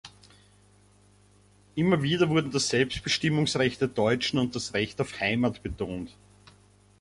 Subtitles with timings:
[1.75, 6.09] Immer wieder wurden das Selbstbestimmungsrecht der Deutschen und das Recht auf Heimat betont.